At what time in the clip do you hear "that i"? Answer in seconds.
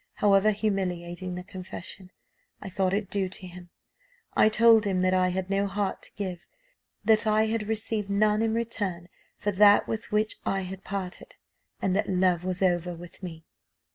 5.03-5.27, 7.05-7.45